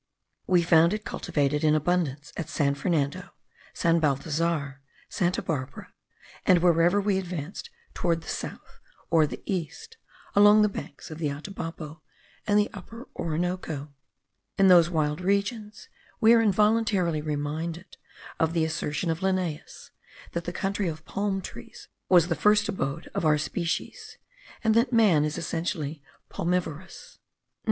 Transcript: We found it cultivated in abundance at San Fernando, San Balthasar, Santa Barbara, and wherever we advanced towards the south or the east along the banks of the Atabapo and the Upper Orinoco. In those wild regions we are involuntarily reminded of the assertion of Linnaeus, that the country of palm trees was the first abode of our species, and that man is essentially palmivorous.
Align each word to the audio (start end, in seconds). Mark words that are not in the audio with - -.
We 0.47 0.63
found 0.63 0.95
it 0.95 1.05
cultivated 1.05 1.63
in 1.63 1.75
abundance 1.75 2.33
at 2.35 2.49
San 2.49 2.73
Fernando, 2.73 3.29
San 3.75 3.99
Balthasar, 3.99 4.81
Santa 5.09 5.43
Barbara, 5.43 5.93
and 6.43 6.57
wherever 6.57 6.99
we 6.99 7.19
advanced 7.19 7.69
towards 7.93 8.23
the 8.23 8.29
south 8.31 8.79
or 9.11 9.27
the 9.27 9.43
east 9.45 9.97
along 10.35 10.63
the 10.63 10.69
banks 10.69 11.11
of 11.11 11.19
the 11.19 11.27
Atabapo 11.29 12.01
and 12.47 12.57
the 12.57 12.71
Upper 12.73 13.09
Orinoco. 13.15 13.93
In 14.57 14.69
those 14.69 14.89
wild 14.89 15.21
regions 15.21 15.87
we 16.19 16.33
are 16.33 16.41
involuntarily 16.41 17.21
reminded 17.21 17.97
of 18.39 18.53
the 18.53 18.65
assertion 18.65 19.11
of 19.11 19.21
Linnaeus, 19.21 19.91
that 20.31 20.45
the 20.45 20.51
country 20.51 20.87
of 20.87 21.05
palm 21.05 21.41
trees 21.43 21.89
was 22.09 22.27
the 22.27 22.33
first 22.33 22.67
abode 22.67 23.07
of 23.13 23.23
our 23.23 23.37
species, 23.37 24.17
and 24.63 24.73
that 24.73 24.91
man 24.91 25.23
is 25.23 25.37
essentially 25.37 26.01
palmivorous. 26.27 27.19